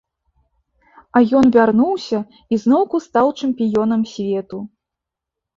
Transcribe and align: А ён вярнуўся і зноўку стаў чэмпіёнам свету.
А 1.19 1.21
ён 1.39 1.45
вярнуўся 1.57 2.19
і 2.55 2.61
зноўку 2.63 3.03
стаў 3.07 3.27
чэмпіёнам 3.39 4.01
свету. 4.15 4.57